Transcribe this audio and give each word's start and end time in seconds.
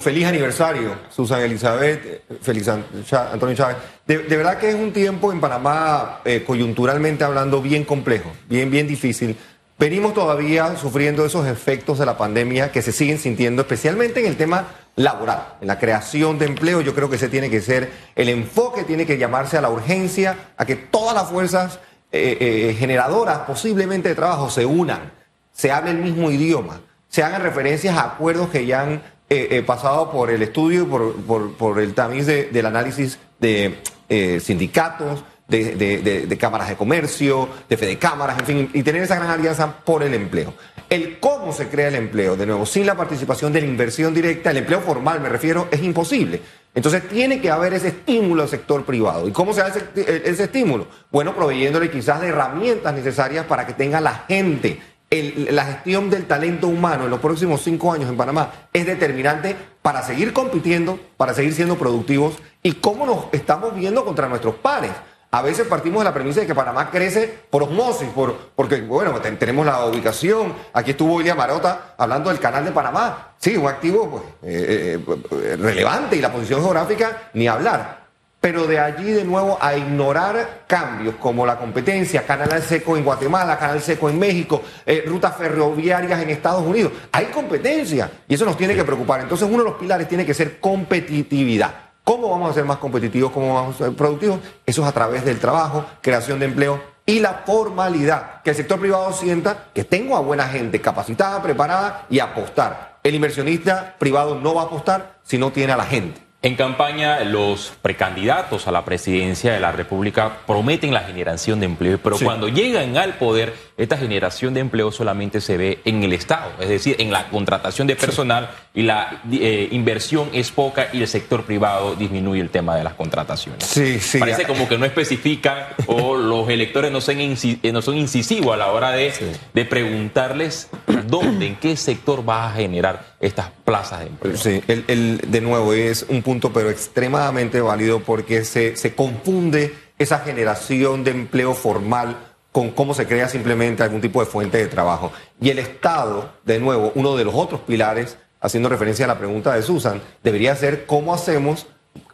Feliz 0.00 0.26
aniversario, 0.26 0.94
Susan 1.10 1.40
Elizabeth, 1.40 2.22
Félix 2.40 2.68
Antonio 2.68 3.56
Chávez. 3.56 3.78
De, 4.06 4.18
verdad 4.18 4.56
que 4.56 4.68
es 4.68 4.76
un 4.76 4.92
tiempo 4.92 5.32
en 5.32 5.40
Panamá, 5.40 6.20
eh, 6.24 6.44
coyunturalmente 6.46 7.24
hablando, 7.24 7.60
bien 7.60 7.82
complejo, 7.82 8.30
bien, 8.48 8.70
bien 8.70 8.86
difícil. 8.86 9.36
Venimos 9.76 10.14
todavía 10.14 10.76
sufriendo 10.76 11.26
esos 11.26 11.48
efectos 11.48 11.98
de 11.98 12.06
la 12.06 12.16
pandemia 12.16 12.70
que 12.70 12.80
se 12.80 12.92
siguen 12.92 13.18
sintiendo, 13.18 13.62
especialmente 13.62 14.20
en 14.20 14.26
el 14.26 14.36
tema 14.36 14.68
laboral, 14.94 15.54
en 15.60 15.66
la 15.66 15.80
creación 15.80 16.38
de 16.38 16.46
empleo. 16.46 16.80
Yo 16.80 16.94
creo 16.94 17.10
que 17.10 17.16
ese 17.16 17.28
tiene 17.28 17.50
que 17.50 17.60
ser 17.60 17.90
el 18.14 18.28
enfoque, 18.28 18.84
tiene 18.84 19.04
que 19.04 19.18
llamarse 19.18 19.58
a 19.58 19.60
la 19.60 19.70
urgencia, 19.70 20.52
a 20.56 20.64
que 20.64 20.76
todas 20.76 21.12
las 21.12 21.28
fuerzas 21.28 21.80
eh, 22.12 22.36
eh, 22.38 22.76
generadoras 22.78 23.40
posiblemente 23.40 24.10
de 24.10 24.14
trabajo 24.14 24.48
se 24.48 24.64
unan, 24.64 25.10
se 25.50 25.72
hable 25.72 25.90
el 25.90 25.98
mismo 25.98 26.30
idioma, 26.30 26.82
se 27.08 27.24
hagan 27.24 27.42
referencias 27.42 27.96
a 27.96 28.02
acuerdos 28.02 28.50
que 28.50 28.64
ya 28.64 28.82
han 28.82 29.17
eh, 29.30 29.48
eh, 29.50 29.62
pasado 29.62 30.10
por 30.10 30.30
el 30.30 30.42
estudio 30.42 30.82
y 30.82 30.86
por, 30.86 31.80
el 31.80 31.92
tamiz 31.92 32.24
del 32.26 32.64
análisis 32.64 33.18
de 33.38 33.74
eh, 34.08 34.40
sindicatos, 34.40 35.22
de, 35.46 36.38
cámaras 36.40 36.70
de 36.70 36.76
comercio, 36.76 37.46
de 37.68 37.76
fede 37.76 37.98
cámaras, 37.98 38.38
en 38.38 38.46
fin, 38.46 38.70
y 38.72 38.82
tener 38.82 39.02
esa 39.02 39.16
gran 39.16 39.28
alianza 39.28 39.80
por 39.84 40.02
el 40.02 40.14
empleo. 40.14 40.54
El 40.88 41.18
cómo 41.18 41.52
se 41.52 41.68
crea 41.68 41.88
el 41.88 41.96
empleo, 41.96 42.36
de 42.36 42.46
nuevo, 42.46 42.64
sin 42.64 42.86
la 42.86 42.96
participación 42.96 43.52
de 43.52 43.60
la 43.60 43.66
inversión 43.66 44.14
directa, 44.14 44.50
el 44.50 44.58
empleo 44.58 44.80
formal 44.80 45.20
me 45.20 45.28
refiero, 45.28 45.68
es 45.70 45.82
imposible. 45.82 46.40
Entonces 46.74 47.06
tiene 47.08 47.40
que 47.40 47.50
haber 47.50 47.74
ese 47.74 47.88
estímulo 47.88 48.44
al 48.44 48.48
sector 48.48 48.86
privado. 48.86 49.28
¿Y 49.28 49.32
cómo 49.32 49.52
se 49.52 49.60
hace 49.60 49.82
ese 49.94 50.44
estímulo? 50.44 50.86
Bueno, 51.10 51.34
proveyéndole 51.34 51.90
quizás 51.90 52.20
de 52.22 52.28
herramientas 52.28 52.94
necesarias 52.94 53.44
para 53.44 53.66
que 53.66 53.74
tenga 53.74 54.00
la 54.00 54.24
gente 54.26 54.80
la 55.10 55.64
gestión 55.64 56.10
del 56.10 56.26
talento 56.26 56.68
humano 56.68 57.04
en 57.04 57.10
los 57.10 57.20
próximos 57.20 57.62
cinco 57.62 57.92
años 57.92 58.10
en 58.10 58.16
Panamá 58.16 58.68
es 58.72 58.84
determinante 58.84 59.56
para 59.80 60.02
seguir 60.02 60.34
compitiendo, 60.34 60.98
para 61.16 61.32
seguir 61.32 61.54
siendo 61.54 61.76
productivos 61.76 62.34
y 62.62 62.72
cómo 62.72 63.06
nos 63.06 63.24
estamos 63.32 63.74
viendo 63.74 64.04
contra 64.04 64.28
nuestros 64.28 64.56
pares. 64.56 64.90
A 65.30 65.42
veces 65.42 65.66
partimos 65.66 66.00
de 66.00 66.04
la 66.04 66.14
premisa 66.14 66.40
de 66.40 66.46
que 66.46 66.54
Panamá 66.54 66.90
crece 66.90 67.38
por 67.50 67.62
osmosis, 67.62 68.08
por, 68.08 68.34
porque, 68.56 68.80
bueno, 68.80 69.20
tenemos 69.20 69.64
la 69.66 69.84
ubicación. 69.84 70.54
Aquí 70.72 70.92
estuvo 70.92 71.16
William 71.16 71.36
Marota 71.36 71.94
hablando 71.98 72.30
del 72.30 72.38
canal 72.38 72.64
de 72.64 72.72
Panamá. 72.72 73.34
Sí, 73.38 73.56
un 73.56 73.66
activo 73.66 74.08
pues, 74.08 74.22
eh, 74.42 74.98
eh, 75.32 75.56
relevante 75.56 76.16
y 76.16 76.22
la 76.22 76.32
posición 76.32 76.62
geográfica, 76.62 77.30
ni 77.34 77.46
hablar 77.46 77.97
pero 78.40 78.66
de 78.66 78.78
allí 78.78 79.10
de 79.10 79.24
nuevo 79.24 79.58
a 79.60 79.76
ignorar 79.76 80.64
cambios 80.66 81.16
como 81.16 81.44
la 81.44 81.58
competencia, 81.58 82.24
canal 82.24 82.62
seco 82.62 82.96
en 82.96 83.04
Guatemala, 83.04 83.58
canal 83.58 83.80
seco 83.80 84.08
en 84.08 84.18
México, 84.18 84.62
eh, 84.86 85.04
rutas 85.06 85.36
ferroviarias 85.36 86.22
en 86.22 86.30
Estados 86.30 86.64
Unidos. 86.64 86.92
Hay 87.10 87.26
competencia 87.26 88.10
y 88.28 88.34
eso 88.34 88.44
nos 88.44 88.56
tiene 88.56 88.74
que 88.74 88.84
preocupar. 88.84 89.20
Entonces 89.20 89.48
uno 89.48 89.64
de 89.64 89.70
los 89.70 89.78
pilares 89.78 90.08
tiene 90.08 90.24
que 90.24 90.34
ser 90.34 90.60
competitividad. 90.60 91.74
¿Cómo 92.04 92.30
vamos 92.30 92.50
a 92.50 92.54
ser 92.54 92.64
más 92.64 92.78
competitivos? 92.78 93.32
¿Cómo 93.32 93.54
vamos 93.54 93.74
a 93.74 93.84
ser 93.84 93.94
productivos? 93.94 94.38
Eso 94.64 94.82
es 94.82 94.88
a 94.88 94.92
través 94.92 95.24
del 95.24 95.40
trabajo, 95.40 95.84
creación 96.00 96.38
de 96.38 96.46
empleo 96.46 96.80
y 97.04 97.18
la 97.20 97.42
formalidad. 97.44 98.40
Que 98.42 98.50
el 98.50 98.56
sector 98.56 98.78
privado 98.78 99.12
sienta 99.12 99.66
que 99.74 99.84
tengo 99.84 100.16
a 100.16 100.20
buena 100.20 100.46
gente 100.46 100.80
capacitada, 100.80 101.42
preparada 101.42 102.06
y 102.08 102.20
apostar. 102.20 102.98
El 103.02 103.14
inversionista 103.14 103.96
privado 103.98 104.36
no 104.36 104.54
va 104.54 104.62
a 104.62 104.64
apostar 104.66 105.18
si 105.22 105.38
no 105.38 105.50
tiene 105.50 105.72
a 105.72 105.76
la 105.76 105.84
gente. 105.84 106.27
En 106.40 106.54
campaña, 106.54 107.24
los 107.24 107.72
precandidatos 107.82 108.68
a 108.68 108.72
la 108.72 108.84
presidencia 108.84 109.52
de 109.52 109.58
la 109.58 109.72
República 109.72 110.38
prometen 110.46 110.94
la 110.94 111.00
generación 111.00 111.58
de 111.58 111.66
empleo, 111.66 111.98
pero 112.00 112.16
cuando 112.22 112.46
llegan 112.46 112.96
al 112.96 113.14
poder, 113.14 113.54
esta 113.78 113.96
generación 113.96 114.54
de 114.54 114.60
empleo 114.60 114.90
solamente 114.90 115.40
se 115.40 115.56
ve 115.56 115.78
en 115.84 116.02
el 116.02 116.12
Estado, 116.12 116.50
es 116.60 116.68
decir, 116.68 116.96
en 116.98 117.12
la 117.12 117.28
contratación 117.28 117.86
de 117.86 117.94
personal 117.94 118.50
y 118.74 118.82
la 118.82 119.22
eh, 119.30 119.68
inversión 119.70 120.30
es 120.32 120.50
poca 120.50 120.88
y 120.92 121.00
el 121.00 121.06
sector 121.06 121.44
privado 121.44 121.94
disminuye 121.94 122.40
el 122.40 122.50
tema 122.50 122.76
de 122.76 122.82
las 122.82 122.94
contrataciones. 122.94 123.64
Sí, 123.64 124.00
sí. 124.00 124.18
Parece 124.18 124.44
como 124.44 124.68
que 124.68 124.76
no 124.76 124.84
especifican 124.84 125.58
o 125.86 126.16
los 126.16 126.48
electores 126.48 126.90
no 126.90 127.00
son, 127.00 127.18
eh, 127.20 127.72
no 127.72 127.80
son 127.80 127.96
incisivos 127.96 128.52
a 128.52 128.56
la 128.56 128.72
hora 128.72 128.90
de, 128.90 129.12
de 129.54 129.64
preguntarles 129.64 130.68
dónde, 131.06 131.46
en 131.46 131.56
qué 131.56 131.76
sector 131.76 132.28
va 132.28 132.48
a 132.48 132.52
generar 132.52 133.14
estas 133.20 133.50
plazas 133.64 134.00
de 134.00 134.06
empleo. 134.06 134.36
Sí, 134.36 134.60
el, 134.66 135.20
de 135.24 135.40
nuevo 135.40 135.72
es 135.72 136.04
un 136.08 136.22
punto 136.22 136.52
pero 136.52 136.68
extremadamente 136.68 137.60
válido 137.60 138.00
porque 138.00 138.44
se, 138.44 138.76
se 138.76 138.96
confunde 138.96 139.72
esa 139.98 140.20
generación 140.20 141.04
de 141.04 141.10
empleo 141.12 141.54
formal 141.54 142.16
con 142.58 142.70
cómo 142.70 142.92
se 142.92 143.06
crea 143.06 143.28
simplemente 143.28 143.84
algún 143.84 144.00
tipo 144.00 144.18
de 144.18 144.26
fuente 144.26 144.58
de 144.58 144.66
trabajo. 144.66 145.12
Y 145.40 145.50
el 145.50 145.60
Estado, 145.60 146.32
de 146.44 146.58
nuevo, 146.58 146.90
uno 146.96 147.16
de 147.16 147.24
los 147.24 147.32
otros 147.36 147.60
pilares, 147.60 148.18
haciendo 148.40 148.68
referencia 148.68 149.04
a 149.04 149.08
la 149.08 149.16
pregunta 149.16 149.54
de 149.54 149.62
Susan, 149.62 150.02
debería 150.24 150.56
ser 150.56 150.84
cómo 150.84 151.14
hacemos 151.14 151.68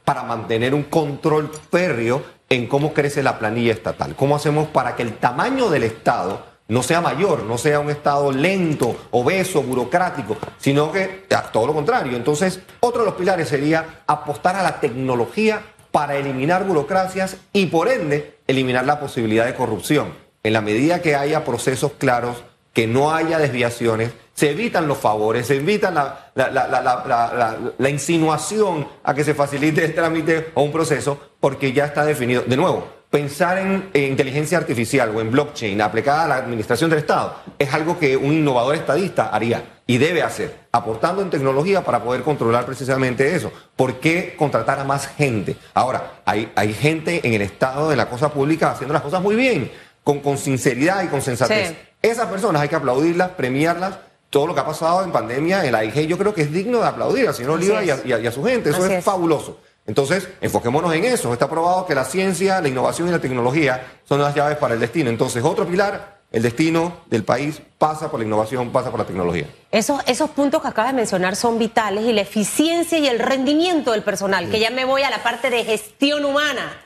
para 0.05 0.23
mantener 0.23 0.75
un 0.75 0.83
control 0.83 1.51
férreo 1.71 2.23
en 2.51 2.67
cómo 2.67 2.93
crece 2.93 3.23
la 3.23 3.39
planilla 3.39 3.73
estatal. 3.73 4.15
¿Cómo 4.17 4.37
hacemos 4.37 4.69
para 4.69 4.97
que 4.97 5.03
el 5.03 5.17
tamaño 5.17 5.71
del 5.71 5.85
Estado 5.85 6.45
no 6.69 6.83
sea 6.83 7.01
mayor, 7.01 7.45
no 7.45 7.57
sea 7.57 7.81
un 7.81 7.89
Estado 7.89 8.31
lento, 8.31 8.95
obeso, 9.13 9.63
burocrático, 9.63 10.37
sino 10.59 10.93
que 10.93 11.25
todo 11.55 11.69
lo 11.69 11.73
contrario. 11.73 12.19
Entonces, 12.19 12.61
otro 12.81 13.01
de 13.01 13.07
los 13.07 13.15
pilares 13.15 13.49
sería 13.49 14.03
apostar 14.07 14.57
a 14.57 14.63
la 14.63 14.79
tecnología 14.79 15.63
para 15.91 16.17
eliminar 16.17 16.67
burocracias 16.67 17.39
y 17.55 17.65
por 17.65 17.89
ende 17.89 18.37
eliminar 18.47 18.85
la 18.85 19.01
posibilidad 19.01 19.47
de 19.47 19.55
corrupción. 19.55 20.24
En 20.45 20.53
la 20.53 20.61
medida 20.61 21.03
que 21.03 21.17
haya 21.17 21.45
procesos 21.45 21.93
claros, 21.99 22.45
que 22.75 22.87
no 22.87 23.15
haya 23.15 23.39
desviaciones, 23.39 24.13
se 24.35 24.51
evitan 24.51 24.87
los 24.87 24.99
favores, 24.99 25.47
se 25.47 25.57
evitan 25.57 25.95
la, 25.95 27.89
insinuación 27.89 28.87
a 29.03 29.15
que 29.15 29.25
se 29.25 29.33
facilite 29.33 29.85
el 29.85 29.95
trámite 29.95 30.51
o 30.55 30.63
un 30.63 30.73
proceso, 30.73 31.19
porque 31.41 31.73
ya 31.73 31.87
está 31.87 32.05
definido. 32.05 32.43
De 32.43 32.57
nuevo, 32.57 32.87
pensar 33.09 33.59
en, 33.59 33.91
inteligencia 33.95 34.59
artificial 34.59 35.17
o 35.17 35.21
en 35.21 35.31
blockchain 35.31 35.81
aplicada 35.81 36.25
a 36.25 36.29
la 36.29 36.37
administración 36.37 36.91
del 36.91 36.99
Estado 36.99 37.37
es 37.59 37.73
algo 37.73 37.99
que 37.99 38.17
un 38.17 38.33
innovador 38.33 38.75
estadista 38.75 39.29
haría 39.29 39.81
y 39.87 39.99
debe 39.99 40.23
hacer, 40.23 40.67
aportando 40.73 41.23
en 41.23 41.31
tecnología 41.31 41.85
para 41.85 42.03
poder 42.03 42.23
controlar 42.23 42.67
precisamente 42.67 43.37
eso. 43.37 43.53
¿Por 43.77 44.01
qué 44.01 44.35
contratar 44.37 44.81
a 44.81 44.85
más 44.85 45.07
gente? 45.07 45.57
Ahora, 45.75 46.23
hay, 46.25 46.51
hay 46.57 46.73
gente 46.73 47.21
en 47.23 47.35
el 47.35 47.43
Estado 47.43 47.89
de 47.89 47.97
la 47.97 48.09
cosa 48.09 48.31
pública 48.31 48.73
haciendo 48.73 48.95
las 48.95 49.03
cosas 49.03 49.23
muy 49.23 49.37
bien, 49.37 49.71
con, 50.05 50.21
con 50.21 50.39
sinceridad 50.39 51.03
y 51.03 51.09
con 51.09 51.21
sensatez. 51.21 51.75
Esas 52.01 52.29
personas 52.29 52.63
hay 52.63 52.69
que 52.69 52.77
aplaudirlas, 52.77 53.31
premiarlas 53.31 53.95
todo 54.35 54.49
lo 54.49 54.55
que 54.55 54.61
ha 54.63 54.67
pasado 54.67 55.05
en 55.05 55.13
pandemia 55.13 55.65
en 55.65 55.71
la 55.71 55.85
IG, 55.85 56.09
yo 56.09 56.19
creo 56.19 56.35
que 56.35 56.43
es 56.43 56.53
digno 56.53 56.81
de 56.81 56.89
aplaudir 56.89 57.29
al 57.29 57.35
señor 57.35 57.53
Oliva 57.53 57.85
y 57.85 57.91
a, 57.91 58.33
su 58.33 58.43
gente. 58.43 58.71
Eso 58.71 58.85
es, 58.85 59.05
fabuloso. 59.05 59.61
Entonces, 59.87 60.29
enfoquémonos 60.41 60.93
en 60.93 61.05
eso. 61.05 61.33
Está 61.33 61.49
probado 61.49 61.87
que 61.87 61.95
la 61.95 62.05
ciencia, 62.05 62.61
la 62.61 62.67
innovación 62.67 63.07
y 63.07 63.11
la 63.13 63.21
tecnología 63.21 64.01
son 64.09 64.21
las 64.21 64.35
llaves 64.35 64.59
para 64.59 64.75
el 64.75 64.81
destino. 64.81 65.09
Entonces, 65.09 65.45
otro 65.45 65.65
pilar, 65.69 66.14
el 66.35 66.43
destino 66.43 67.05
del 67.07 67.23
país 67.23 67.63
pasa 67.79 68.11
por 68.11 68.19
la 68.19 68.27
innovación, 68.27 68.73
pasa 68.73 68.91
por 68.91 68.99
la 68.99 69.07
tecnología. 69.07 69.47
Esos, 69.71 70.01
esos 70.07 70.31
puntos 70.31 70.61
que 70.63 70.67
acabas 70.67 70.91
de 70.91 70.97
mencionar 70.97 71.37
son 71.37 71.61
vitales 71.61 72.05
y 72.05 72.13
la 72.13 72.23
eficiencia 72.23 72.99
y 72.99 73.07
el 73.07 73.21
rendimiento 73.21 73.93
del 73.93 74.03
personal, 74.03 74.51
que 74.51 74.59
ya 74.59 74.71
me 74.71 74.85
voy 74.85 75.03
a 75.03 75.11
la 75.11 75.23
parte 75.23 75.49
de 75.49 75.65
gestión 75.65 76.25
humana. 76.25 76.77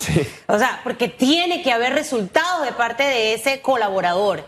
O 0.48 0.58
sea, 0.58 0.80
porque 0.84 1.08
tiene 1.08 1.62
que 1.62 1.72
haber 1.72 1.94
resultados 1.94 2.66
de 2.66 2.72
parte 2.72 3.04
de 3.04 3.32
ese 3.32 3.62
colaborador. 3.62 4.44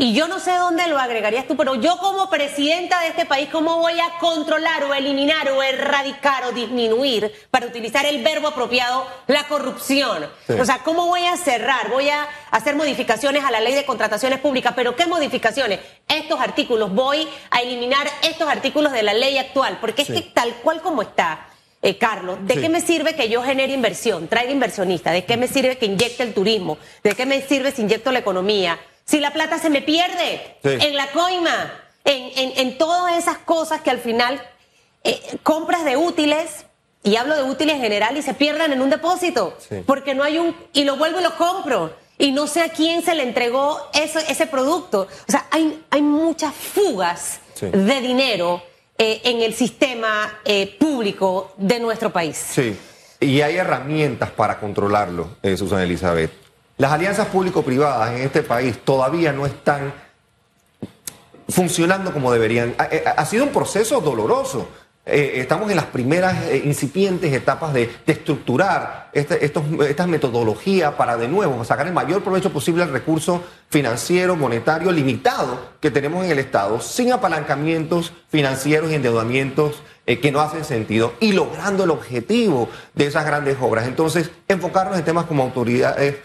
Y 0.00 0.14
yo 0.14 0.28
no 0.28 0.40
sé 0.40 0.52
dónde 0.56 0.86
lo 0.86 0.98
agregarías 0.98 1.46
tú, 1.46 1.58
pero 1.58 1.74
yo 1.74 1.98
como 1.98 2.30
presidenta 2.30 3.02
de 3.02 3.08
este 3.08 3.26
país, 3.26 3.50
¿cómo 3.52 3.80
voy 3.80 4.00
a 4.00 4.18
controlar 4.18 4.84
o 4.84 4.94
eliminar 4.94 5.50
o 5.50 5.62
erradicar 5.62 6.46
o 6.46 6.52
disminuir, 6.52 7.30
para 7.50 7.66
utilizar 7.66 8.06
el 8.06 8.22
verbo 8.24 8.48
apropiado, 8.48 9.06
la 9.26 9.46
corrupción? 9.46 10.26
O 10.58 10.64
sea, 10.64 10.78
¿cómo 10.78 11.04
voy 11.04 11.26
a 11.26 11.36
cerrar? 11.36 11.90
Voy 11.90 12.08
a 12.08 12.26
hacer 12.50 12.76
modificaciones 12.76 13.44
a 13.44 13.50
la 13.50 13.60
ley 13.60 13.74
de 13.74 13.84
contrataciones 13.84 14.38
públicas, 14.38 14.72
pero 14.74 14.96
¿qué 14.96 15.04
modificaciones? 15.04 15.80
Estos 16.08 16.40
artículos, 16.40 16.94
voy 16.94 17.28
a 17.50 17.60
eliminar 17.60 18.08
estos 18.22 18.48
artículos 18.48 18.92
de 18.92 19.02
la 19.02 19.12
ley 19.12 19.36
actual, 19.36 19.76
porque 19.82 20.00
es 20.00 20.08
que 20.08 20.22
tal 20.22 20.54
cual 20.62 20.80
como 20.80 21.02
está. 21.02 21.46
Eh, 21.82 21.98
Carlos, 21.98 22.38
¿de 22.46 22.58
qué 22.58 22.70
me 22.70 22.80
sirve 22.80 23.14
que 23.14 23.28
yo 23.28 23.42
genere 23.42 23.74
inversión, 23.74 24.28
traiga 24.28 24.50
inversionistas? 24.50 25.12
¿De 25.12 25.26
qué 25.26 25.36
me 25.36 25.46
sirve 25.46 25.76
que 25.76 25.84
inyecte 25.84 26.22
el 26.22 26.32
turismo? 26.32 26.78
¿De 27.02 27.14
qué 27.14 27.26
me 27.26 27.42
sirve 27.42 27.70
si 27.70 27.82
inyecto 27.82 28.12
la 28.12 28.20
economía? 28.20 28.78
Si 29.10 29.18
la 29.18 29.32
plata 29.32 29.58
se 29.58 29.70
me 29.70 29.82
pierde 29.82 30.56
en 30.62 30.94
la 30.94 31.08
coima, 31.10 31.72
en, 32.04 32.78
todas 32.78 33.18
esas 33.18 33.38
cosas 33.38 33.80
que 33.80 33.90
al 33.90 33.98
final 33.98 34.40
eh, 35.02 35.20
compras 35.42 35.84
de 35.84 35.96
útiles, 35.96 36.64
y 37.02 37.16
hablo 37.16 37.34
de 37.34 37.42
útiles 37.42 37.74
en 37.74 37.80
general, 37.80 38.16
y 38.16 38.22
se 38.22 38.34
pierdan 38.34 38.72
en 38.72 38.80
un 38.80 38.88
depósito, 38.88 39.58
porque 39.84 40.14
no 40.14 40.22
hay 40.22 40.38
un, 40.38 40.54
y 40.72 40.84
lo 40.84 40.96
vuelvo 40.96 41.18
y 41.18 41.24
lo 41.24 41.36
compro, 41.36 41.92
y 42.18 42.30
no 42.30 42.46
sé 42.46 42.62
a 42.62 42.68
quién 42.68 43.02
se 43.02 43.16
le 43.16 43.24
entregó 43.24 43.80
ese, 43.94 44.20
ese 44.30 44.46
producto. 44.46 45.08
O 45.26 45.32
sea, 45.32 45.44
hay, 45.50 45.82
hay 45.90 46.02
muchas 46.02 46.54
fugas 46.54 47.40
de 47.60 48.00
dinero 48.00 48.62
eh, 48.96 49.22
en 49.24 49.40
el 49.40 49.54
sistema 49.54 50.38
eh, 50.44 50.76
público 50.78 51.52
de 51.56 51.80
nuestro 51.80 52.12
país. 52.12 52.36
Sí, 52.36 52.78
y 53.18 53.40
hay 53.40 53.56
herramientas 53.56 54.30
para 54.30 54.60
controlarlo, 54.60 55.30
Susana 55.56 55.82
Elizabeth. 55.82 56.49
Las 56.80 56.92
alianzas 56.92 57.26
público-privadas 57.26 58.12
en 58.14 58.22
este 58.22 58.42
país 58.42 58.78
todavía 58.82 59.34
no 59.34 59.44
están 59.44 59.92
funcionando 61.46 62.10
como 62.10 62.32
deberían. 62.32 62.74
Ha, 62.78 63.24
sido 63.26 63.44
un 63.44 63.50
proceso 63.50 64.00
doloroso. 64.00 64.66
eh, 65.04 65.32
estamos 65.34 65.68
en 65.68 65.76
las 65.76 65.84
primeras 65.84 66.42
eh, 66.46 66.62
incipientes 66.64 67.34
etapas 67.34 67.74
de, 67.74 67.90
estructurar 68.06 69.10
este, 69.12 69.44
estas 69.44 70.08
metodologías 70.08 70.94
para 70.94 71.18
de 71.18 71.28
nuevo 71.28 71.62
sacar 71.66 71.86
el 71.86 71.92
mayor 71.92 72.22
provecho 72.22 72.50
posible 72.50 72.82
al 72.82 72.92
recurso 72.92 73.44
financiero, 73.68 74.34
monetario 74.34 74.90
limitado 74.90 75.72
que 75.80 75.90
tenemos 75.90 76.24
en 76.24 76.30
el 76.30 76.38
Estado, 76.38 76.80
sin 76.80 77.12
apalancamientos 77.12 78.14
financieros 78.30 78.90
y 78.90 78.94
endeudamientos 78.94 79.82
eh, 80.10 80.18
que 80.18 80.32
no 80.32 80.40
hacen 80.40 80.64
sentido 80.64 81.14
y 81.20 81.32
logrando 81.32 81.84
el 81.84 81.90
objetivo 81.90 82.68
de 82.94 83.06
esas 83.06 83.24
grandes 83.24 83.56
obras. 83.60 83.86
Entonces, 83.86 84.30
enfocarnos 84.48 84.98
en 84.98 85.04
temas 85.04 85.26
como 85.26 85.42
autoridades 85.42 86.16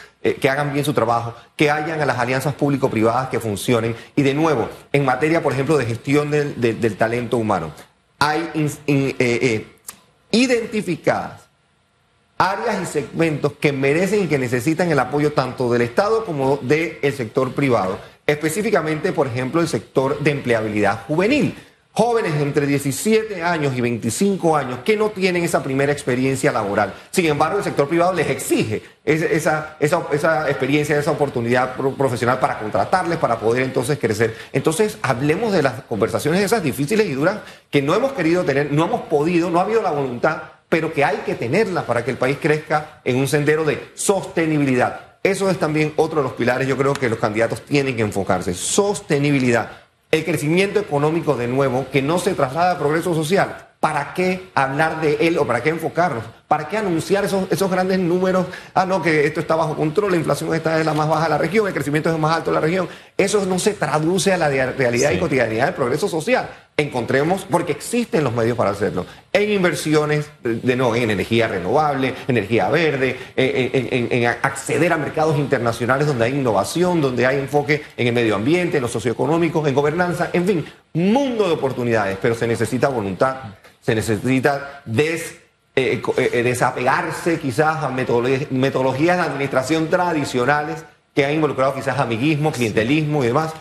que 0.42 0.50
hagan 0.50 0.74
bien 0.74 0.84
su 0.84 0.94
trabajo, 0.94 1.36
que 1.56 1.70
hayan 1.70 2.02
a 2.02 2.06
las 2.06 2.18
alianzas 2.18 2.56
público-privadas 2.56 3.30
que 3.30 3.40
funcionen 3.40 3.96
y 4.16 4.24
de 4.24 4.34
nuevo, 4.34 4.70
en 4.92 5.06
materia, 5.06 5.44
por 5.44 5.54
ejemplo, 5.54 5.78
de 5.78 5.86
gestión 5.86 6.32
del 6.32 6.96
talento 6.98 7.38
humano 7.38 7.72
hay 8.20 8.50
eh, 8.88 9.16
eh, 9.20 9.68
identificadas 10.32 11.42
áreas 12.38 12.82
y 12.82 12.86
segmentos 12.86 13.54
que 13.54 13.72
merecen 13.72 14.24
y 14.24 14.28
que 14.28 14.38
necesitan 14.38 14.92
el 14.92 15.00
apoyo 15.00 15.34
tanto 15.34 15.72
del 15.72 15.84
Estado 15.84 16.26
como 16.26 16.58
del 16.58 17.00
sector 17.14 17.54
privado. 17.54 17.98
Específicamente, 18.28 19.14
por 19.14 19.28
ejemplo, 19.28 19.62
el 19.62 19.68
sector 19.68 20.20
de 20.20 20.32
empleabilidad 20.32 21.06
juvenil 21.06 21.56
jóvenes 21.96 22.34
entre 22.42 22.68
17 22.68 23.42
años 23.42 23.74
y 23.76 23.80
25 23.80 24.58
años 24.58 24.80
que 24.84 24.98
no 24.98 25.12
tienen 25.12 25.46
esa 25.46 25.64
primera 25.64 25.94
experiencia 25.94 26.52
laboral. 26.52 26.94
Sin 27.10 27.26
embargo, 27.26 27.58
el 27.58 27.64
sector 27.64 27.88
privado 27.88 28.12
les 28.12 28.30
exige 28.30 28.84
esa, 29.06 29.78
esa, 29.80 30.50
experiencia, 30.50 31.00
esa 31.00 31.12
oportunidad 31.12 31.76
profesional 31.76 32.40
para 32.40 32.60
contratarles, 32.60 33.18
para 33.18 33.40
poder 33.40 33.64
entonces 33.64 33.98
crecer. 33.98 34.36
Entonces, 34.52 34.98
hablemos 35.02 35.54
de 35.54 35.64
las 35.64 35.84
conversaciones 35.84 36.42
esas 36.42 36.62
difíciles 36.62 37.08
y 37.08 37.14
duras 37.14 37.38
que 37.72 37.82
no 37.82 37.96
hemos 37.96 38.12
querido 38.12 38.44
tener, 38.44 38.74
no 38.74 38.84
hemos 38.84 39.02
podido, 39.04 39.50
no 39.50 39.60
ha 39.60 39.64
habido 39.64 39.82
la 39.82 39.92
voluntad, 39.92 40.42
pero 40.68 40.92
que 40.92 41.06
hay 41.06 41.20
que 41.26 41.36
tenerlas 41.36 41.86
para 41.86 42.04
que 42.04 42.12
el 42.12 42.18
país 42.18 42.38
crezca 42.42 43.00
en 43.06 43.16
un 43.16 43.30
sendero 43.30 43.64
de 43.64 43.92
sostenibilidad. 43.94 45.00
Eso 45.24 45.50
es 45.50 45.58
también 45.58 45.94
otro 45.96 46.18
de 46.18 46.24
los 46.24 46.34
pilares, 46.34 46.68
yo 46.68 46.76
creo 46.76 46.94
que 46.94 47.08
los 47.08 47.20
candidatos 47.20 47.62
tienen 47.62 47.96
que 47.96 48.02
enfocarse. 48.02 48.54
Sostenibilidad 48.54 49.85
el 50.12 50.26
crecimiento 50.26 50.80
económico 50.80 51.36
de 51.36 51.48
nuevo, 51.48 51.88
que 51.92 52.02
no 52.02 52.20
se 52.20 52.34
traslada 52.34 52.72
a 52.72 52.80
progreso 52.80 53.14
social. 53.14 53.70
¿Para 53.86 54.16
qué 54.16 54.50
hablar 54.56 55.00
de 55.00 55.28
él 55.28 55.38
o 55.38 55.46
para 55.46 55.62
qué 55.62 55.70
enfocarnos? 55.70 56.24
¿Para 56.48 56.68
qué 56.68 56.76
anunciar 56.76 57.24
esos, 57.24 57.46
esos 57.52 57.70
grandes 57.70 58.00
números? 58.00 58.48
Ah, 58.74 58.84
no, 58.84 59.00
que 59.00 59.28
esto 59.28 59.40
está 59.40 59.56
bajo 59.56 59.76
control, 59.76 60.10
la 60.10 60.18
inflación 60.18 60.56
está 60.56 60.80
es 60.80 60.86
la 60.88 60.96
más 60.96 61.08
baja 61.08 61.26
de 61.26 61.30
la 61.30 61.38
región, 61.38 61.68
el 61.68 61.74
crecimiento 61.76 62.12
es 62.12 62.18
más 62.18 62.36
alto 62.36 62.50
de 62.50 62.56
la 62.56 62.62
región. 62.62 62.90
Eso 63.16 63.46
no 63.46 63.60
se 63.60 63.76
traduce 63.76 64.34
a 64.34 64.38
la 64.38 64.50
realidad 64.50 65.12
y 65.12 65.20
cotidianidad 65.20 65.66
del 65.66 65.76
progreso 65.76 66.08
social. 66.08 66.50
Encontremos, 66.76 67.46
porque 67.48 67.74
existen 67.74 68.24
los 68.24 68.34
medios 68.34 68.58
para 68.58 68.72
hacerlo, 68.72 69.06
en 69.32 69.52
inversiones, 69.52 70.32
de 70.42 70.76
nuevo, 70.76 70.96
en 70.96 71.12
energía 71.12 71.48
renovable, 71.48 72.16
energía 72.28 72.70
verde, 72.70 73.20
en, 73.36 74.12
en, 74.12 74.26
acceder 74.26 74.94
a 74.94 74.98
mercados 74.98 75.38
internacionales 75.38 76.08
donde 76.08 76.26
hay 76.26 76.34
innovación, 76.34 77.02
donde 77.02 77.28
hay 77.28 77.38
enfoque 77.38 77.84
en 77.96 78.08
el 78.08 78.14
medio 78.14 78.34
ambiente, 78.34 78.78
en 78.78 78.82
lo 78.82 78.90
socioeconómico, 78.90 79.68
en 79.68 79.76
gobernanza, 79.76 80.32
en 80.34 80.46
fin, 80.48 80.66
mundo 80.96 81.46
de 81.48 81.54
oportunidades, 81.54 82.18
pero 82.22 82.36
se 82.36 82.48
necesita 82.48 82.88
voluntad, 82.90 83.36
se 83.82 83.94
necesita 83.94 84.82
des 84.86 85.36
eh, 85.78 86.02
eh, 86.18 86.30
eh, 86.34 86.44
desapegarse 86.44 87.38
quizás 87.38 87.84
a 87.84 87.90
metodologías 87.90 89.18
de 89.18 89.24
administración 89.24 89.90
tradicionales 89.90 90.86
que 91.14 91.26
han 91.26 91.34
involucrado 91.34 91.76
quizás 91.76 92.00
amiguismo, 92.00 92.54
clientelismo 92.54 93.24
y 93.24 93.28
demás. 93.28 93.54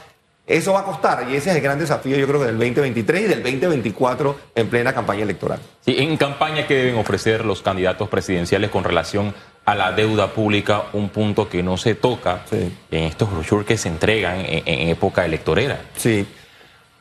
Eso 0.47 0.75
va 0.75 0.81
a 0.81 0.85
costar 0.85 1.27
y 1.29 1.35
ese 1.35 1.51
es 1.51 1.57
el 1.57 1.63
gran 1.63 1.79
desafío 1.79 2.17
yo 2.17 2.27
creo 2.29 2.39
que 2.39 2.47
del 2.47 2.59
2023 2.59 3.23
y 3.23 3.25
del 3.25 3.43
2024 3.43 4.37
en 4.55 4.69
plena 4.69 4.93
campaña 4.93 5.23
electoral. 5.23 5.59
Sí, 5.81 5.97
en 5.99 6.17
campaña 6.17 6.67
que 6.67 6.75
deben 6.77 6.97
ofrecer 6.97 7.45
los 7.45 7.63
candidatos 7.63 8.09
presidenciales 8.09 8.71
con 8.71 8.85
relación 8.85 9.35
a 9.65 9.75
la 9.75 9.91
deuda 9.93 10.33
pública, 10.35 10.85
un 10.93 11.09
punto 11.09 11.49
que 11.49 11.63
no 11.63 11.79
se 11.79 11.95
toca 11.95 12.43
en 12.53 13.05
estos 13.05 13.33
brochures 13.33 13.67
que 13.67 13.79
se 13.79 13.89
entregan 13.89 14.41
en, 14.41 14.63
en 14.67 14.89
época 14.91 15.25
electorera. 15.25 15.81
Sí, 15.97 16.27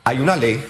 hay 0.04 0.20
una 0.20 0.36
ley 0.36 0.62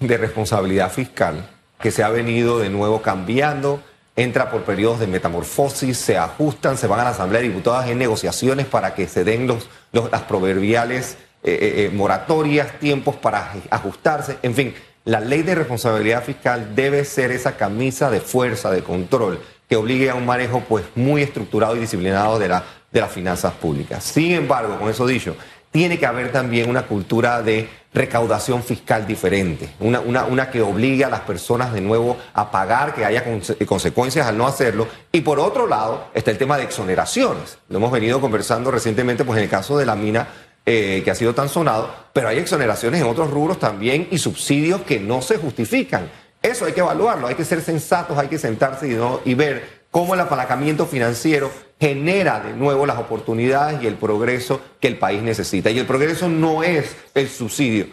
de 0.00 0.16
responsabilidad 0.16 0.90
fiscal 0.90 1.48
que 1.78 1.90
se 1.90 2.02
ha 2.02 2.08
venido 2.08 2.58
de 2.58 2.70
nuevo 2.70 3.02
cambiando, 3.02 3.82
entra 4.16 4.50
por 4.50 4.64
periodos 4.64 4.98
de 4.98 5.06
metamorfosis, 5.06 5.96
se 5.96 6.16
ajustan, 6.16 6.76
se 6.76 6.86
van 6.86 7.00
a 7.00 7.04
la 7.04 7.10
Asamblea 7.10 7.42
de 7.42 7.48
Diputados 7.48 7.86
en 7.86 7.98
negociaciones 7.98 8.66
para 8.66 8.94
que 8.94 9.06
se 9.06 9.24
den 9.24 9.46
las 9.92 10.22
proverbiales 10.22 11.18
eh, 11.44 11.52
eh, 11.52 11.84
eh, 11.84 11.90
moratorias, 11.94 12.80
tiempos 12.80 13.14
para 13.14 13.52
ajustarse, 13.70 14.38
en 14.42 14.54
fin. 14.54 14.74
La 15.04 15.20
ley 15.20 15.42
de 15.42 15.54
responsabilidad 15.54 16.24
fiscal 16.24 16.74
debe 16.74 17.04
ser 17.04 17.30
esa 17.30 17.56
camisa 17.56 18.10
de 18.10 18.20
fuerza, 18.20 18.70
de 18.70 18.82
control, 18.82 19.40
que 19.68 19.76
obligue 19.76 20.10
a 20.10 20.14
un 20.14 20.26
manejo 20.26 20.64
pues, 20.68 20.84
muy 20.96 21.22
estructurado 21.22 21.76
y 21.76 21.80
disciplinado 21.80 22.38
de 22.38 22.48
las 22.48 23.12
finanzas 23.12 23.54
públicas. 23.54 24.02
Sin 24.02 24.32
embargo, 24.32 24.78
con 24.78 24.90
eso 24.90 25.06
dicho, 25.06 25.36
tiene 25.70 25.98
que 25.98 26.06
haber 26.06 26.32
también 26.32 26.70
una 26.70 26.86
cultura 26.86 27.42
de 27.42 27.68
recaudación 27.92 28.62
fiscal 28.62 29.06
diferente, 29.06 29.70
una, 29.80 30.00
una, 30.00 30.24
una, 30.24 30.50
que 30.50 30.60
obligue 30.60 31.04
a 31.04 31.08
las 31.08 31.20
personas 31.20 31.72
de 31.72 31.80
nuevo 31.80 32.16
a 32.34 32.50
pagar, 32.50 32.94
que 32.94 33.04
haya 33.04 33.24
consecuencias 33.66 34.26
al 34.26 34.36
no 34.36 34.46
hacerlo. 34.46 34.86
Y 35.10 35.22
por 35.22 35.40
otro 35.40 35.66
lado 35.66 36.08
está 36.14 36.30
el 36.30 36.38
tema 36.38 36.56
de 36.56 36.64
exoneraciones. 36.64 37.58
Lo 37.68 37.78
hemos 37.78 37.90
venido 37.90 38.20
conversando 38.20 38.70
recientemente, 38.70 39.24
pues 39.24 39.38
en 39.38 39.44
el 39.44 39.50
caso 39.50 39.78
de 39.78 39.86
la 39.86 39.96
mina 39.96 40.28
eh, 40.66 41.00
que 41.02 41.10
ha 41.10 41.14
sido 41.14 41.34
tan 41.34 41.48
sonado, 41.48 41.90
pero 42.12 42.28
hay 42.28 42.38
exoneraciones 42.38 43.00
en 43.00 43.06
otros 43.06 43.30
rubros 43.30 43.58
también 43.58 44.06
y 44.10 44.18
subsidios 44.18 44.82
que 44.82 45.00
no 45.00 45.22
se 45.22 45.38
justifican. 45.38 46.10
Eso 46.42 46.66
hay 46.66 46.72
que 46.72 46.80
evaluarlo, 46.80 47.26
hay 47.26 47.34
que 47.34 47.44
ser 47.44 47.62
sensatos, 47.62 48.18
hay 48.18 48.28
que 48.28 48.38
sentarse 48.38 48.86
y, 48.86 48.94
no, 48.94 49.20
y 49.24 49.34
ver 49.34 49.80
cómo 49.90 50.14
el 50.14 50.20
apalancamiento 50.20 50.86
financiero 50.86 51.50
genera 51.80 52.40
de 52.40 52.54
nuevo 52.54 52.86
las 52.86 52.98
oportunidades 52.98 53.82
y 53.82 53.86
el 53.86 53.94
progreso 53.94 54.60
que 54.80 54.88
el 54.88 54.98
país 54.98 55.22
necesita. 55.22 55.70
Y 55.70 55.78
el 55.78 55.86
progreso 55.86 56.28
no 56.28 56.62
es 56.62 56.96
el 57.14 57.28
subsidio. 57.28 57.86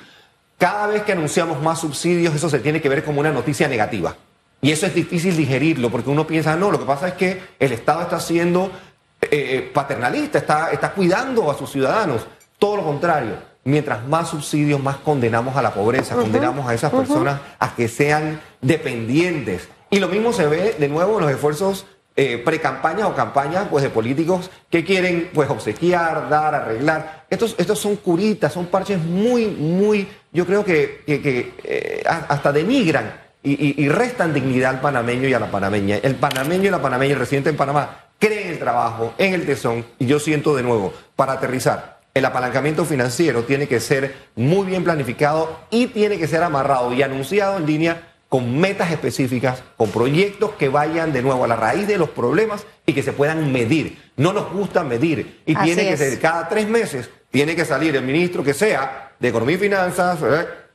Cada 0.58 0.88
vez 0.88 1.04
que 1.04 1.12
anunciamos 1.12 1.62
más 1.62 1.80
subsidios, 1.80 2.34
eso 2.34 2.50
se 2.50 2.60
tiene 2.60 2.82
que 2.82 2.90
ver 2.90 3.04
como 3.04 3.20
una 3.20 3.32
noticia 3.32 3.68
negativa. 3.68 4.16
Y 4.62 4.72
eso 4.72 4.88
es 4.88 4.96
difícil 4.96 5.36
digerirlo, 5.38 5.92
porque 5.92 6.10
uno 6.10 6.26
piensa, 6.26 6.56
no, 6.56 6.72
lo 6.72 6.80
que 6.80 6.86
pasa 6.86 7.10
es 7.10 7.14
que 7.16 7.42
el 7.60 7.72
Estado 7.72 8.02
está 8.02 8.20
siendo 8.20 8.72
eh, 9.22 9.28
eh, 9.32 9.72
paternalista, 9.74 10.40
está, 10.40 10.72
está 10.72 10.92
cuidando 10.92 11.52
a 11.52 11.58
sus 11.58 11.72
ciudadanos. 11.72 12.26
Todo 12.58 12.78
lo 12.78 12.84
contrario, 12.84 13.36
mientras 13.66 14.08
más 14.08 14.30
subsidios, 14.30 14.82
más 14.82 14.96
condenamos 14.98 15.56
a 15.58 15.62
la 15.62 15.74
pobreza, 15.74 16.16
condenamos 16.16 16.68
a 16.68 16.74
esas 16.74 16.92
personas 16.92 17.42
a 17.60 17.76
que 17.76 17.88
sean 17.88 18.42
dependientes. 18.62 19.68
Y 19.92 20.00
lo 20.00 20.08
mismo 20.08 20.34
se 20.34 20.48
ve 20.48 20.76
de 20.80 20.88
nuevo 20.88 21.18
en 21.18 21.26
los 21.26 21.32
esfuerzos 21.32 21.86
eh, 22.18 22.38
pre-campañas 22.38 23.08
o 23.08 23.14
campañas 23.14 23.68
pues, 23.70 23.84
de 23.84 23.90
políticos 23.90 24.50
que 24.70 24.86
quieren 24.86 25.30
pues, 25.34 25.50
obsequiar, 25.50 26.30
dar, 26.30 26.56
arreglar. 26.56 27.26
Estos, 27.30 27.56
estos 27.58 27.78
son 27.78 27.98
curitas, 27.98 28.54
son 28.54 28.68
parches 28.68 29.00
muy, 29.00 29.48
muy, 29.48 30.08
yo 30.32 30.46
creo 30.46 30.64
que, 30.64 31.04
eh, 31.08 32.04
hasta 32.06 32.54
denigran 32.54 33.22
y, 33.44 33.84
y, 33.84 33.90
restan 33.90 34.34
dignidad 34.34 34.76
al 34.76 34.82
panameño 34.82 35.28
y 35.28 35.34
a 35.34 35.40
la 35.40 35.52
panameña. 35.52 35.98
El 35.98 36.16
panameño 36.16 36.68
y 36.68 36.72
la 36.72 36.82
panameña, 36.82 37.14
el 37.14 37.20
residente 37.20 37.50
en 37.50 37.58
Panamá, 37.58 38.06
creen 38.18 38.48
en 38.48 38.54
el 38.54 38.60
trabajo, 38.60 39.14
en 39.18 39.34
el 39.34 39.46
tesón, 39.46 39.86
y 40.00 40.06
yo 40.06 40.20
siento 40.20 40.56
de 40.56 40.64
nuevo, 40.64 40.94
para 41.16 41.34
aterrizar, 41.34 42.00
el 42.14 42.24
apalancamiento 42.24 42.86
financiero 42.86 43.44
tiene 43.44 43.68
que 43.68 43.82
ser 43.82 44.16
muy 44.36 44.66
bien 44.66 44.86
planificado 44.86 45.60
y 45.70 45.88
tiene 45.88 46.18
que 46.18 46.30
ser 46.30 46.44
amarrado 46.44 46.94
y 46.94 47.04
anunciado 47.04 47.58
en 47.58 47.66
línea 47.66 48.15
con 48.30 48.60
metas 48.60 48.92
específicas, 48.92 49.64
con 49.78 49.90
proyectos 49.92 50.52
que 50.52 50.70
vayan 50.70 51.14
de 51.14 51.22
nuevo 51.22 51.44
a 51.44 51.48
la 51.48 51.56
raíz 51.56 51.88
de 51.88 51.98
los 51.98 52.10
problemas 52.10 52.66
y 52.86 52.94
que 52.94 53.04
se 53.04 53.14
puedan 53.14 53.52
medir. 53.52 53.98
No 54.18 54.34
nos 54.34 54.52
gusta 54.52 54.84
medir 54.84 55.42
y 55.46 55.56
tiene 55.56 55.90
que 55.90 55.98
ser 55.98 56.20
cada 56.20 56.50
tres 56.50 56.68
meses, 56.68 57.10
tiene 57.32 57.56
que 57.56 57.66
salir 57.66 57.96
el 57.96 58.04
ministro 58.04 58.44
que 58.44 58.54
sea 58.54 59.14
de 59.20 59.28
Economía 59.30 59.56
y 59.56 59.60
Finanzas 59.60 60.20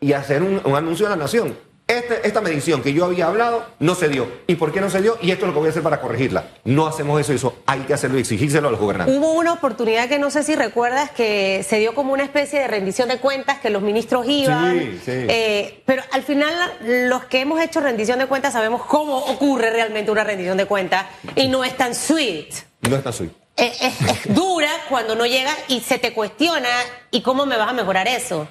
y 0.00 0.12
hacer 0.12 0.42
un, 0.42 0.61
un 0.64 0.75
anuncio 0.75 1.07
a 1.07 1.11
la 1.11 1.16
nación. 1.16 1.54
Este, 1.90 2.25
esta 2.25 2.40
medición 2.40 2.82
que 2.82 2.92
yo 2.92 3.04
había 3.04 3.26
hablado 3.26 3.66
no 3.80 3.97
se 3.97 4.09
dio. 4.09 4.28
¿Y 4.47 4.54
por 4.54 4.70
qué 4.73 4.80
no 4.80 4.88
se 4.90 5.02
dio? 5.02 5.18
Y 5.20 5.32
esto 5.32 5.44
es 5.44 5.49
lo 5.49 5.54
que 5.54 5.59
voy 5.59 5.66
a 5.66 5.70
hacer 5.70 5.82
para 5.82 6.00
corregirla. 6.00 6.44
No 6.62 6.87
hacemos 6.87 7.20
eso, 7.20 7.32
eso 7.32 7.56
hay 7.66 7.80
que 7.80 7.94
hacerlo 7.94 8.16
y 8.16 8.20
exigírselo 8.20 8.68
a 8.68 8.70
los 8.70 8.78
gobernantes. 8.78 9.16
Hubo 9.16 9.32
una 9.32 9.54
oportunidad 9.54 10.09
que 10.09 10.20
no 10.20 10.30
sé 10.30 10.44
si 10.44 10.54
recuerdas 10.54 11.11
que 11.11 11.66
se 11.68 11.80
dio 11.80 11.92
como 11.97 12.12
una 12.12 12.23
especie 12.23 12.61
de 12.61 12.68
rendición 12.68 13.09
de 13.09 13.18
cuentas, 13.18 13.59
que 13.59 13.70
los 13.70 13.82
ministros 13.82 14.25
iban. 14.28 14.78
Sí, 14.78 15.00
sí. 15.04 15.11
Eh, 15.11 15.82
pero 15.85 16.04
al 16.12 16.23
final, 16.23 16.54
los 16.80 17.25
que 17.25 17.40
hemos 17.40 17.61
hecho 17.61 17.80
rendición 17.80 18.20
de 18.20 18.26
cuentas 18.26 18.52
sabemos 18.52 18.82
cómo 18.85 19.18
ocurre 19.18 19.70
realmente 19.70 20.12
una 20.12 20.23
rendición 20.23 20.59
de 20.59 20.66
cuentas 20.66 21.06
y 21.35 21.49
no 21.49 21.64
es 21.64 21.76
tan 21.76 21.97
sweet. 21.97 22.54
No 22.88 22.94
es 22.94 23.02
tan 23.02 23.12
sweet. 23.12 23.32
Es, 23.56 23.82
es 23.82 24.32
dura 24.32 24.70
cuando 24.88 25.16
no 25.16 25.26
llega 25.26 25.50
y 25.66 25.80
se 25.80 25.99
te 25.99 26.12
cuestiona 26.12 26.68
y 27.11 27.20
cómo 27.23 27.47
me 27.47 27.56
vas 27.56 27.70
a 27.70 27.73
mejorar 27.73 28.06
eso. 28.06 28.47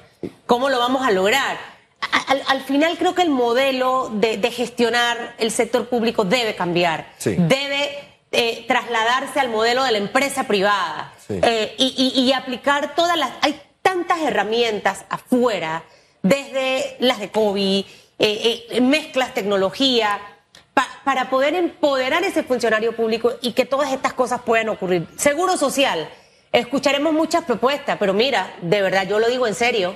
¿Cómo 0.45 0.69
lo 0.69 0.77
vamos 0.77 1.07
a 1.07 1.11
lograr? 1.11 1.78
Al, 2.47 2.61
final 2.61 2.97
creo 2.97 3.15
que 3.15 3.21
el 3.21 3.29
modelo 3.29 4.09
de, 4.13 4.37
gestionar 4.51 5.35
el 5.37 5.51
sector 5.51 5.87
público 5.89 6.23
debe 6.25 6.55
cambiar. 6.55 7.13
Debe 7.23 7.99
eh, 8.31 8.65
trasladarse 8.67 9.39
al 9.39 9.49
modelo 9.49 9.83
de 9.83 9.91
la 9.91 9.97
empresa 9.97 10.45
privada 10.45 11.13
eh, 11.29 11.75
y, 11.77 12.31
aplicar 12.33 12.95
todas 12.95 13.17
las... 13.17 13.31
Hay 13.41 13.61
tantas 13.81 14.19
herramientas 14.19 15.05
afuera, 15.09 15.83
desde 16.21 16.97
las 16.99 17.19
de 17.19 17.31
COVID 17.31 17.85
eh, 18.19 18.79
mezclas 18.81 19.33
tecnología, 19.33 20.19
para 21.03 21.29
poder 21.29 21.55
empoderar 21.55 22.23
ese 22.23 22.43
funcionario 22.43 22.95
público 22.95 23.33
y 23.41 23.53
que 23.53 23.65
todas 23.65 23.91
estas 23.91 24.13
cosas 24.13 24.41
puedan 24.41 24.69
ocurrir. 24.69 25.07
Seguro 25.17 25.57
social, 25.57 26.07
escucharemos 26.51 27.13
muchas 27.13 27.43
propuestas, 27.43 27.97
pero 27.99 28.13
mira, 28.13 28.53
de 28.61 28.81
verdad 28.81 29.07
yo 29.07 29.19
lo 29.19 29.27
digo 29.27 29.47
en 29.47 29.55
serio, 29.55 29.95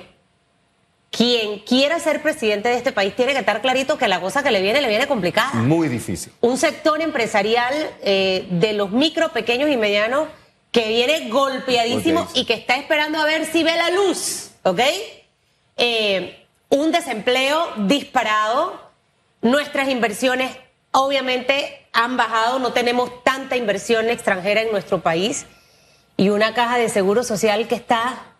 quien 1.16 1.60
quiera 1.60 2.00
ser 2.00 2.22
presidente 2.22 2.68
de 2.68 2.76
este 2.76 2.90
país 2.90 3.14
tiene 3.14 3.32
que 3.32 3.38
estar 3.38 3.60
clarito 3.60 3.96
que 3.96 4.08
la 4.08 4.20
cosa 4.20 4.42
que 4.42 4.50
le 4.50 4.60
viene, 4.60 4.82
le 4.82 4.88
viene 4.88 5.06
complicada. 5.06 5.52
Muy 5.54 5.88
difícil. 5.88 6.32
Un 6.40 6.58
sector 6.58 7.00
empresarial 7.00 7.72
eh, 8.02 8.46
de 8.50 8.72
los 8.72 8.90
micro, 8.90 9.28
pequeños 9.32 9.70
y 9.70 9.76
medianos 9.76 10.28
que 10.72 10.88
viene 10.88 11.28
golpeadísimo 11.30 12.26
y 12.34 12.46
que 12.46 12.54
está 12.54 12.76
esperando 12.76 13.20
a 13.20 13.24
ver 13.24 13.46
si 13.46 13.62
ve 13.62 13.76
la 13.76 13.90
luz, 13.90 14.50
¿ok? 14.64 14.80
Eh, 15.76 16.46
un 16.68 16.90
desempleo 16.90 17.68
disparado, 17.76 18.80
nuestras 19.40 19.88
inversiones 19.88 20.50
obviamente 20.90 21.86
han 21.92 22.16
bajado, 22.16 22.58
no 22.58 22.72
tenemos 22.72 23.22
tanta 23.22 23.56
inversión 23.56 24.10
extranjera 24.10 24.62
en 24.62 24.72
nuestro 24.72 25.00
país 25.00 25.46
y 26.16 26.30
una 26.30 26.54
caja 26.54 26.76
de 26.76 26.88
seguro 26.88 27.22
social 27.22 27.68
que 27.68 27.76
está 27.76 28.33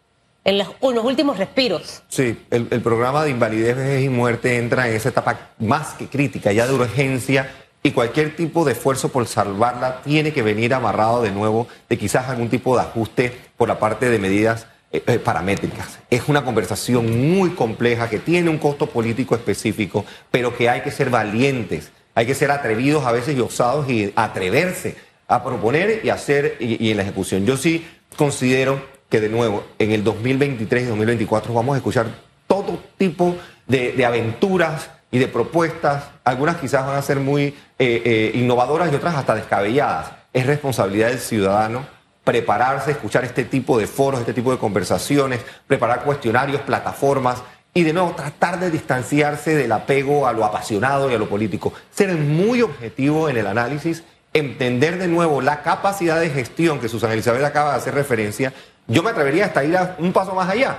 en 0.45 0.59
los, 0.59 0.69
últimos 0.81 1.39
respiros. 1.39 2.03
Sí, 2.09 2.39
el, 2.51 2.67
programa 2.83 3.25
de 3.25 3.31
invalidez, 3.31 3.77
vejez 3.77 4.05
y 4.05 4.09
muerte 4.11 4.59
entra 4.59 4.89
en 4.89 4.95
esa 4.95 5.09
etapa 5.09 5.53
más 5.59 5.95
que 5.95 6.07
crítica, 6.07 6.53
ya 6.53 6.67
de 6.67 6.75
urgencia, 6.75 7.51
y 7.83 7.91
cualquier 7.91 8.37
tipo 8.37 8.65
de 8.65 8.73
esfuerzo 8.73 9.11
por 9.11 9.27
salvarla 9.27 10.03
tiene 10.03 10.33
que 10.33 10.43
venir 10.43 10.73
amarrado 10.73 11.23
de 11.23 11.31
nuevo 11.31 11.69
de 11.89 11.99
quizás 11.99 12.29
algún 12.29 12.49
tipo 12.49 12.77
de 12.77 12.83
ajuste 12.83 13.37
por 13.57 13.69
la 13.69 13.79
parte 13.79 14.09
de 14.09 14.19
medidas 14.19 14.67
eh, 14.91 15.03
eh, 15.07 15.19
paramétricas. 15.19 15.99
Es 16.09 16.29
una 16.29 16.45
conversación 16.45 17.35
muy 17.35 17.51
compleja 17.51 18.09
que 18.09 18.19
tiene 18.19 18.49
un 18.49 18.59
costo 18.59 18.87
político 18.87 19.35
específico, 19.35 20.05
pero 20.31 20.57
que 20.57 20.71
hay 20.71 20.81
que 20.81 20.91
ser 20.91 21.11
valientes, 21.11 21.91
hay 22.15 22.27
que 22.27 22.35
ser 22.35 22.51
atrevidos 22.51 23.05
a 23.05 23.13
veces 23.13 23.37
y 23.37 23.41
osados 23.41 23.91
y 23.91 24.13
atreverse 24.17 24.97
a 25.29 25.43
proponer 25.43 26.01
y 26.05 26.11
hacer 26.11 26.57
y 26.61 26.91
en 26.91 26.97
la 26.97 27.03
ejecución. 27.03 27.45
Yo 27.45 27.57
sí 27.57 27.87
considero 28.17 28.94
que 29.15 29.21
de 29.21 29.29
nuevo 29.29 29.63
en 29.79 29.93
el 29.93 30.03
2023 30.03 30.83
y 30.83 30.87
2024 30.87 31.55
vamos 31.55 31.75
a 31.75 31.77
escuchar 31.77 32.07
todo 32.49 32.81
tipo 32.99 33.37
de, 33.65 34.05
aventuras 34.05 34.91
y 35.13 35.21
de 35.21 35.29
propuestas. 35.29 36.03
Algunas 36.25 36.57
quizás 36.57 36.85
van 36.85 36.97
a 36.97 37.03
ser 37.03 37.21
muy 37.21 37.43
eh, 37.45 37.55
eh, 37.79 38.33
innovadoras 38.35 38.91
y 38.91 38.97
otras 38.97 39.15
hasta 39.15 39.37
descabelladas. 39.37 40.11
Es 40.33 40.49
responsabilidad 40.49 41.11
del 41.11 41.21
ciudadano 41.21 41.87
prepararse, 42.25 42.91
escuchar 42.91 43.25
este 43.25 43.45
tipo 43.45 43.79
de 43.79 43.87
foros, 43.87 44.19
este 44.19 44.33
tipo 44.33 44.51
de 44.51 44.59
conversaciones, 44.59 45.39
preparar 45.69 46.03
cuestionarios, 46.03 46.63
plataformas 46.63 47.41
y 47.73 47.85
de 47.85 47.93
nuevo 47.93 48.17
tratar 48.17 48.59
de 48.59 48.73
distanciarse 48.73 49.55
del 49.55 49.71
apego 49.71 50.27
a 50.27 50.33
lo 50.33 50.45
apasionado 50.45 51.09
y 51.09 51.15
a 51.15 51.19
lo 51.19 51.29
político. 51.29 51.73
Ser 51.93 52.13
muy 52.17 52.63
objetivo 52.63 53.29
en 53.29 53.37
el 53.37 53.47
análisis, 53.47 54.03
entender 54.33 54.99
de 54.99 55.07
nuevo 55.07 55.41
la 55.41 55.63
capacidad 55.63 56.19
de 56.19 56.31
gestión 56.31 56.81
que 56.81 56.89
Susana 56.89 57.13
Elizabeth 57.13 57.45
acaba 57.45 57.71
de 57.71 57.77
hacer 57.77 57.95
referencia 57.95 58.53
yo 58.87 59.03
me 59.03 59.11
atrevería 59.11 59.47
hasta 59.47 59.65
ir 59.65 59.77
a 59.77 59.97
un 59.99 60.13
paso 60.13 60.35
más 60.35 60.49
allá. 60.49 60.77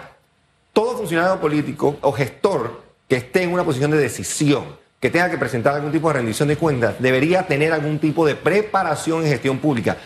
Todo 0.74 0.98
funcionario 0.98 1.40
político 1.40 1.98
o 2.02 2.12
gestor 2.12 2.84
que 3.08 3.18
esté 3.18 3.44
en 3.44 3.54
una 3.54 3.64
posición 3.64 3.92
de 3.92 3.98
decisión, 3.98 4.64
que 5.00 5.10
tenga 5.10 5.30
que 5.30 5.38
presentar 5.38 5.76
algún 5.76 5.92
tipo 5.92 6.08
de 6.08 6.16
rendición 6.16 6.48
de 6.48 6.58
cuentas, 6.58 6.96
debería 7.00 7.44
tener 7.44 7.72
algún 7.72 8.00
tipo 8.00 8.26
de 8.26 8.36
preparación 8.36 9.24
en 9.24 9.30
gestión 9.30 9.60
pública. 9.60 9.98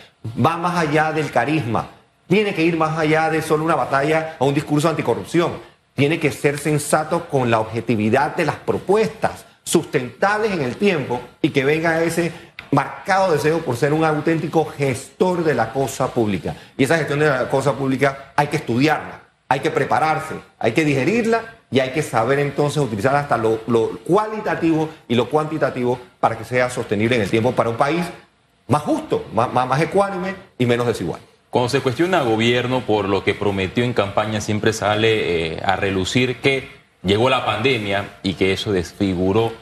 Va 0.43 0.57
más 0.57 0.77
allá 0.77 1.11
del 1.11 1.31
carisma. 1.31 1.89
Tiene 2.27 2.53
que 2.53 2.63
ir 2.63 2.77
más 2.77 2.97
allá 2.97 3.29
de 3.29 3.41
solo 3.41 3.63
una 3.63 3.75
batalla 3.75 4.35
o 4.39 4.45
un 4.45 4.53
discurso 4.53 4.89
anticorrupción. 4.89 5.53
Tiene 5.95 6.19
que 6.19 6.31
ser 6.31 6.59
sensato 6.59 7.27
con 7.27 7.49
la 7.49 7.59
objetividad 7.59 8.35
de 8.35 8.45
las 8.45 8.55
propuestas, 8.55 9.45
sustentables 9.63 10.51
en 10.51 10.61
el 10.61 10.77
tiempo 10.77 11.21
y 11.41 11.49
que 11.49 11.65
venga 11.65 12.01
ese 12.03 12.31
marcado 12.71 13.31
deseo 13.31 13.59
por 13.59 13.75
ser 13.75 13.93
un 13.93 14.03
auténtico 14.03 14.65
gestor 14.65 15.43
de 15.43 15.53
la 15.53 15.73
cosa 15.73 16.07
pública. 16.13 16.55
Y 16.77 16.83
esa 16.83 16.97
gestión 16.97 17.19
de 17.19 17.27
la 17.27 17.49
cosa 17.49 17.73
pública 17.73 18.33
hay 18.35 18.47
que 18.47 18.57
estudiarla, 18.57 19.21
hay 19.47 19.59
que 19.59 19.71
prepararse, 19.71 20.35
hay 20.59 20.73
que 20.73 20.85
digerirla 20.85 21.55
y 21.71 21.79
hay 21.79 21.91
que 21.91 22.01
saber 22.01 22.39
entonces 22.39 22.81
utilizar 22.81 23.15
hasta 23.15 23.37
lo, 23.37 23.59
cualitativo 24.05 24.89
y 25.07 25.15
lo 25.15 25.29
cuantitativo 25.29 25.99
para 26.19 26.37
que 26.37 26.43
sea 26.43 26.69
sostenible 26.69 27.15
en 27.15 27.23
el 27.23 27.29
tiempo 27.29 27.51
para 27.51 27.69
un 27.69 27.77
país 27.77 28.05
más 28.67 28.83
justo, 28.83 29.25
más, 29.33 29.51
más, 29.51 29.81
ecuánime 29.81 30.35
y 30.57 30.65
menos 30.65 30.85
desigual. 30.85 31.19
Cuando 31.49 31.69
se 31.69 31.81
cuestiona 31.81 32.21
gobierno 32.21 32.81
por 32.81 33.09
lo 33.09 33.23
que 33.23 33.33
prometió 33.33 33.83
en 33.83 33.93
campaña, 33.93 34.39
siempre 34.41 34.73
sale 34.73 35.53
eh, 35.53 35.61
a 35.65 35.75
relucir 35.75 36.37
que 36.37 36.69
llegó 37.01 37.29
la 37.29 37.45
pandemia 37.45 38.19
y 38.21 38.35
que 38.35 38.53
eso 38.53 38.71
desfiguró 38.71 39.53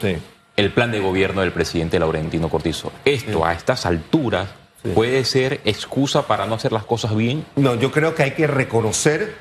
el 0.58 0.72
plan 0.72 0.90
de 0.90 0.98
gobierno 0.98 1.42
del 1.42 1.52
presidente 1.52 2.00
Laurentino 2.00 2.48
Cortizo. 2.48 2.90
Esto 3.04 3.46
a 3.46 3.52
estas 3.52 3.86
alturas 3.86 4.48
puede 4.92 5.24
ser 5.24 5.60
excusa 5.64 6.26
para 6.26 6.46
no 6.46 6.56
hacer 6.56 6.72
las 6.72 6.84
cosas 6.84 7.14
bien. 7.14 7.46
No, 7.54 7.76
yo 7.76 7.92
creo 7.92 8.16
que 8.16 8.24
hay 8.24 8.32
que 8.32 8.48
reconocer 8.48 9.36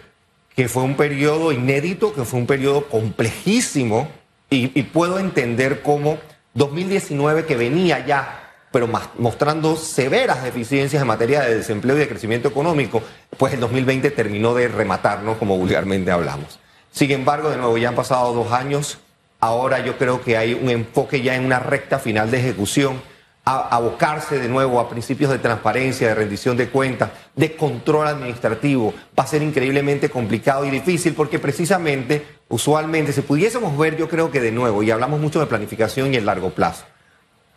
que 0.55 0.69
fue 0.69 0.83
un 0.83 0.95
periodo 0.95 1.51
inédito, 1.51 2.13
que 2.13 2.23
fue 2.23 2.39
un 2.39 2.45
periodo 2.45 2.85
complejísimo 2.85 4.09
y, 4.51 4.67
puedo 4.83 5.17
entender 5.17 5.81
cómo 5.81 6.19
2019 6.53 7.45
que 7.45 7.55
venía 7.55 8.05
ya, 8.05 8.53
pero 8.71 8.87
mostrando 9.17 9.75
severas 9.75 10.43
deficiencias 10.43 11.01
en 11.01 11.07
materia 11.07 11.41
de 11.41 11.55
desempleo 11.55 11.95
y 11.95 11.99
de 11.99 12.07
crecimiento 12.07 12.47
económico, 12.47 13.01
pues 13.37 13.53
el 13.55 13.59
2020 13.59 14.11
terminó 14.11 14.53
de 14.53 14.67
rematarnos 14.67 15.37
como 15.37 15.57
vulgarmente 15.57 16.11
hablamos. 16.11 16.59
Sin 16.91 17.09
embargo, 17.09 17.49
de 17.49 17.57
nuevo, 17.57 17.75
ya 17.79 17.89
han 17.89 17.95
pasado 17.95 18.33
dos 18.33 18.51
años 18.51 18.99
Ahora 19.39 19.79
yo 19.79 19.97
creo 19.97 20.21
que 20.21 20.37
hay 20.37 20.53
un 20.53 20.69
enfoque 20.69 21.21
ya 21.21 21.35
en 21.35 21.45
una 21.45 21.59
recta 21.59 21.99
final 21.99 22.31
de 22.31 22.39
ejecución, 22.39 23.01
a 23.45 23.75
abocarse 23.77 24.39
de 24.39 24.49
nuevo 24.49 24.77
a 24.77 24.89
principios 24.89 25.31
de 25.31 25.39
transparencia, 25.39 26.09
de 26.09 26.15
rendición 26.15 26.57
de 26.57 26.67
cuentas, 26.67 27.11
de 27.33 27.55
control 27.55 28.07
administrativo. 28.07 28.93
Va 29.17 29.23
a 29.23 29.27
ser 29.27 29.41
increíblemente 29.41 30.09
complicado 30.09 30.65
y 30.65 30.69
difícil 30.69 31.13
porque 31.13 31.39
precisamente, 31.39 32.25
usualmente, 32.49 33.13
si 33.13 33.21
pudiésemos 33.21 33.77
ver, 33.77 33.95
yo 33.95 34.09
creo 34.09 34.31
que 34.31 34.41
de 34.41 34.51
nuevo, 34.51 34.83
y 34.83 34.91
hablamos 34.91 35.21
mucho 35.21 35.39
de 35.39 35.45
planificación 35.45 36.13
y 36.13 36.17
el 36.17 36.25
largo 36.25 36.49
plazo, 36.49 36.83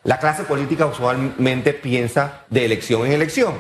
la 0.04 0.20
clase 0.20 0.44
política 0.44 0.86
usualmente 0.86 1.72
piensa 1.72 2.44
de 2.50 2.66
elección 2.66 3.04
en 3.06 3.12
elección. 3.12 3.54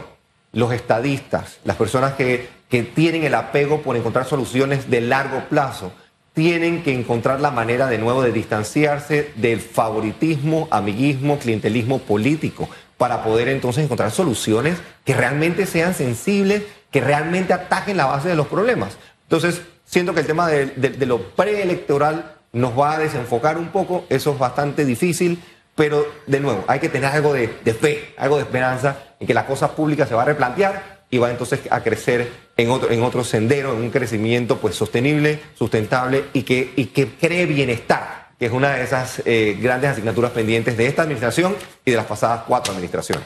Los 0.52 0.72
estadistas, 0.72 1.58
las 1.64 1.76
personas 1.76 2.14
que, 2.14 2.48
que 2.68 2.84
tienen 2.84 3.24
el 3.24 3.34
apego 3.34 3.82
por 3.82 3.96
encontrar 3.96 4.24
soluciones 4.24 4.88
de 4.88 5.00
largo 5.00 5.48
plazo, 5.48 5.92
tienen 6.32 6.82
que 6.82 6.94
encontrar 6.94 7.40
la 7.40 7.50
manera 7.50 7.88
de 7.88 7.98
nuevo 7.98 8.22
de 8.22 8.32
distanciarse 8.32 9.32
del 9.36 9.60
favoritismo, 9.60 10.68
amiguismo, 10.70 11.38
clientelismo 11.38 11.98
político 11.98 12.68
para 12.96 13.24
poder 13.24 13.48
entonces 13.48 13.84
encontrar 13.84 14.10
soluciones 14.10 14.78
que 15.04 15.14
realmente 15.14 15.66
sean 15.66 15.94
sensibles, 15.94 16.62
que 16.90 17.00
realmente 17.00 17.52
ataquen 17.52 17.96
la 17.96 18.06
base 18.06 18.28
de 18.28 18.36
los 18.36 18.46
problemas. 18.46 18.96
Entonces, 19.22 19.62
siento 19.84 20.12
que 20.14 20.20
el 20.20 20.26
tema 20.26 20.48
de, 20.48 21.06
lo 21.06 21.22
preelectoral 21.30 22.36
nos 22.52 22.78
va 22.78 22.92
a 22.92 22.98
desenfocar 22.98 23.58
un 23.58 23.68
poco, 23.68 24.04
eso 24.08 24.32
es 24.32 24.38
bastante 24.38 24.84
difícil, 24.84 25.42
pero 25.74 26.06
de 26.26 26.40
nuevo, 26.40 26.64
hay 26.66 26.78
que 26.78 26.88
tener 26.88 27.10
algo 27.10 27.32
de, 27.32 27.58
de 27.64 27.74
fe, 27.74 28.14
algo 28.18 28.36
de 28.36 28.42
esperanza 28.42 28.98
en 29.18 29.26
que 29.26 29.34
la 29.34 29.46
cosa 29.46 29.74
pública 29.74 30.06
se 30.06 30.14
va 30.14 30.22
a 30.22 30.26
replantear 30.26 30.99
y 31.10 31.18
va 31.18 31.30
entonces 31.30 31.60
a 31.70 31.82
crecer 31.82 32.30
en 32.56 32.70
otro, 32.70 32.90
en 32.90 33.02
otro 33.02 33.24
sendero, 33.24 33.72
en 33.72 33.82
un 33.82 33.90
crecimiento 33.90 34.58
pues 34.58 34.76
sostenible, 34.76 35.40
sustentable 35.58 36.24
y 36.32 36.42
que, 36.42 36.72
y 36.76 36.86
que 36.86 37.08
cree 37.08 37.46
bienestar, 37.46 38.30
que 38.38 38.46
es 38.46 38.52
una 38.52 38.74
de 38.74 38.84
esas 38.84 39.22
eh, 39.24 39.58
grandes 39.60 39.90
asignaturas 39.90 40.30
pendientes 40.30 40.76
de 40.76 40.86
esta 40.86 41.02
administración 41.02 41.56
y 41.84 41.90
de 41.90 41.96
las 41.96 42.06
pasadas 42.06 42.42
cuatro 42.46 42.72
administraciones. 42.72 43.24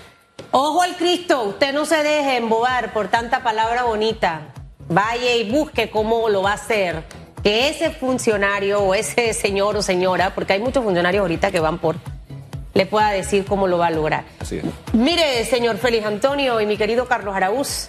Ojo 0.51 0.83
al 0.83 0.97
Cristo, 0.97 1.43
usted 1.43 1.73
no 1.73 1.85
se 1.85 2.03
deje 2.03 2.37
embobar 2.37 2.93
por 2.93 3.09
tanta 3.09 3.43
palabra 3.43 3.85
bonita. 3.85 4.53
Vaya 4.89 5.35
y 5.35 5.51
busque 5.51 5.91
cómo 5.91 6.29
lo 6.29 6.43
va 6.43 6.53
a 6.53 6.55
hacer. 6.55 7.05
Que 7.43 7.69
ese 7.69 7.91
funcionario 7.91 8.81
o 8.81 8.95
ese 8.95 9.35
señor 9.35 9.77
o 9.77 9.83
señora, 9.83 10.35
porque 10.35 10.55
hay 10.55 10.61
muchos 10.61 10.83
funcionarios 10.83 11.21
ahorita 11.23 11.51
que 11.51 11.61
van 11.61 11.79
por 11.79 11.97
le 12.75 12.87
pueda 12.87 13.11
decir 13.11 13.45
cómo 13.45 13.67
lo 13.67 13.79
va 13.79 13.87
a 13.87 13.91
lograr. 13.91 14.25
Así 14.41 14.59
es. 14.59 14.65
Mire, 14.93 15.45
señor 15.45 15.79
Félix 15.79 16.07
Antonio 16.07 16.61
y 16.61 16.67
mi 16.67 16.77
querido 16.77 17.07
Carlos 17.07 17.35
Araúz, 17.35 17.89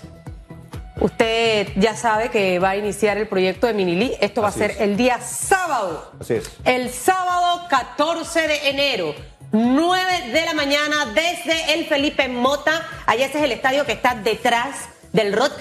usted 1.01 1.67
ya 1.75 1.95
sabe 1.95 2.29
que 2.29 2.59
va 2.59 2.71
a 2.71 2.77
iniciar 2.77 3.17
el 3.17 3.27
proyecto 3.27 3.67
de 3.67 3.73
Minilí. 3.73 4.13
Esto 4.21 4.41
va 4.41 4.49
a 4.49 4.51
ser 4.51 4.75
el 4.79 4.95
día 4.95 5.19
sábado. 5.19 6.11
Así 6.19 6.35
es. 6.35 6.51
El 6.63 6.89
sábado 6.89 7.65
14 7.69 8.47
de 8.47 8.69
enero. 8.69 9.15
9 9.51 10.31
de 10.33 10.45
la 10.45 10.53
mañana 10.53 11.13
desde 11.13 11.73
el 11.73 11.85
Felipe 11.85 12.27
Mota. 12.27 12.85
Allá 13.05 13.25
ese 13.25 13.37
es 13.37 13.43
el 13.43 13.51
estadio 13.51 13.85
que 13.85 13.93
está 13.93 14.15
detrás 14.15 14.89
del 15.13 15.33
Rod 15.33 15.53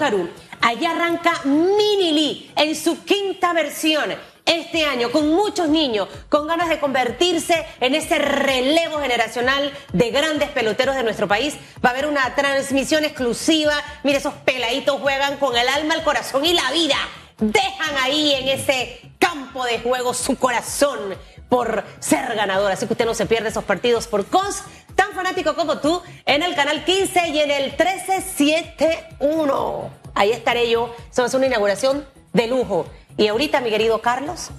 Allá 0.61 0.91
arranca 0.91 1.41
Minilí 1.45 2.51
en 2.55 2.75
su 2.75 3.03
quinta 3.05 3.53
versión 3.53 4.13
este 4.45 4.85
año 4.85 5.11
con 5.11 5.29
muchos 5.29 5.69
niños 5.69 6.07
con 6.29 6.47
ganas 6.47 6.69
de 6.69 6.79
convertirse 6.79 7.65
en 7.79 7.95
ese 7.95 8.19
relevo 8.19 8.99
generacional 8.99 9.73
de 9.91 10.11
grandes 10.11 10.49
peloteros 10.49 10.95
de 10.95 11.03
nuestro 11.03 11.27
país. 11.27 11.55
Va 11.83 11.89
a 11.89 11.93
haber 11.93 12.05
una 12.05 12.35
transmisión 12.35 13.03
exclusiva. 13.03 13.73
Mire, 14.03 14.19
esos 14.19 14.33
peladitos 14.33 15.01
juegan 15.01 15.37
con 15.37 15.57
el 15.57 15.67
alma, 15.67 15.95
el 15.95 16.03
corazón 16.03 16.45
y 16.45 16.53
la 16.53 16.71
vida. 16.71 16.95
Dejan 17.39 17.97
ahí 18.01 18.33
en 18.33 18.47
ese 18.47 19.01
campo 19.19 19.65
de 19.65 19.79
juego 19.79 20.13
su 20.13 20.37
corazón 20.37 21.15
por 21.49 21.83
ser 21.99 22.33
ganador. 22.35 22.71
Así 22.71 22.85
que 22.85 22.93
usted 22.93 23.05
no 23.05 23.13
se 23.13 23.25
pierde 23.25 23.49
esos 23.49 23.63
partidos 23.63 24.07
por 24.07 24.25
CONS, 24.25 24.63
tan 24.95 25.11
fanático 25.13 25.55
como 25.55 25.79
tú, 25.79 26.01
en 26.25 26.43
el 26.43 26.55
canal 26.55 26.85
15 26.85 27.27
y 27.29 27.39
en 27.39 27.51
el 27.51 27.71
1371. 27.71 29.89
Ahí 30.13 30.31
estaré 30.31 30.69
yo. 30.69 30.95
Se 31.09 31.23
una 31.35 31.47
inauguración 31.47 32.05
de 32.33 32.47
lujo. 32.47 32.85
Y 33.17 33.27
ahorita, 33.27 33.61
mi 33.61 33.69
querido 33.69 34.01
Carlos, 34.01 34.49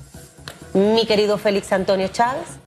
mi 0.73 1.07
querido 1.07 1.37
Félix 1.37 1.73
Antonio 1.73 2.09
Chávez, 2.09 2.59